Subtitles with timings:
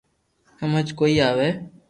[0.61, 1.49] ھمج ڪوئي آوي